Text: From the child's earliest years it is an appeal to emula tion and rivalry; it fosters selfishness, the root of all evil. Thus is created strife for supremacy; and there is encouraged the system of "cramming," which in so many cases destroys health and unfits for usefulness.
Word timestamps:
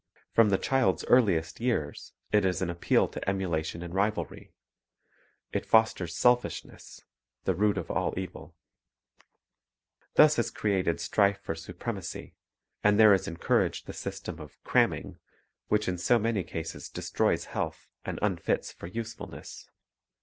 From 0.31 0.49
the 0.49 0.57
child's 0.57 1.05
earliest 1.05 1.59
years 1.59 2.13
it 2.31 2.43
is 2.43 2.59
an 2.59 2.71
appeal 2.71 3.07
to 3.09 3.19
emula 3.27 3.63
tion 3.63 3.83
and 3.83 3.93
rivalry; 3.93 4.51
it 5.51 5.63
fosters 5.63 6.15
selfishness, 6.15 7.03
the 7.43 7.53
root 7.53 7.77
of 7.77 7.91
all 7.91 8.17
evil. 8.17 8.55
Thus 10.15 10.39
is 10.39 10.49
created 10.49 10.99
strife 10.99 11.39
for 11.43 11.53
supremacy; 11.53 12.33
and 12.83 12.99
there 12.99 13.13
is 13.13 13.27
encouraged 13.27 13.85
the 13.85 13.93
system 13.93 14.39
of 14.39 14.57
"cramming," 14.63 15.19
which 15.67 15.87
in 15.87 15.99
so 15.99 16.17
many 16.17 16.43
cases 16.43 16.89
destroys 16.89 17.45
health 17.53 17.87
and 18.03 18.17
unfits 18.23 18.71
for 18.71 18.87
usefulness. 18.87 19.69